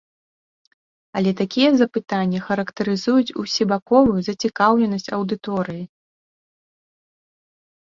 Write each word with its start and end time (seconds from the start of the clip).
Але 1.19 1.31
такія 1.41 1.69
запытанні 1.81 2.39
характарызуюць 2.47 3.35
усебаковую 3.45 4.17
зацікаўленасць 4.31 5.09
аўдыторыі. 5.21 5.85